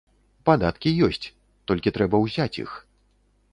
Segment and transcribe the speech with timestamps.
[0.49, 1.29] Падаткі ёсць,
[1.73, 2.71] толькі трэба ўзяць іх.